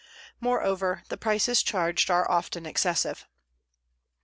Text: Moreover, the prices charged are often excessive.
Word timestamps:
Moreover, 0.39 1.03
the 1.09 1.15
prices 1.17 1.61
charged 1.61 2.09
are 2.09 2.27
often 2.27 2.65
excessive. 2.65 3.27